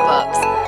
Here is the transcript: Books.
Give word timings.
Books. 0.00 0.61